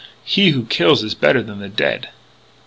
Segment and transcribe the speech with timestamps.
[0.23, 2.09] He who kills is better than the dead."